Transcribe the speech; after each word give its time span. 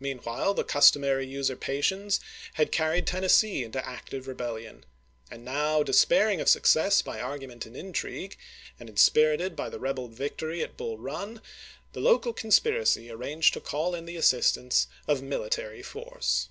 Meanwhile 0.00 0.54
the 0.54 0.64
customary 0.64 1.26
usurpations 1.26 2.18
had 2.54 2.72
carried 2.72 3.06
Tennessee 3.06 3.62
into 3.62 3.86
active 3.86 4.26
rebellion; 4.26 4.86
and 5.30 5.44
now, 5.44 5.82
despairing 5.82 6.40
of 6.40 6.48
success 6.48 7.02
by 7.02 7.20
argument 7.20 7.66
and 7.66 7.76
intrigue, 7.76 8.38
and 8.80 8.88
inspirited 8.88 9.54
by 9.54 9.68
the 9.68 9.78
rebel 9.78 10.08
victory 10.08 10.62
at 10.62 10.78
Bull 10.78 10.96
Run, 10.96 11.42
the 11.92 12.00
local 12.00 12.32
conspiracy 12.32 13.10
arranged 13.10 13.52
to 13.52 13.60
call 13.60 13.94
in 13.94 14.06
the 14.06 14.16
assistance 14.16 14.86
of 15.06 15.20
military 15.20 15.82
'Si"^^"y 15.82 16.10
foi'ce. 16.10 16.48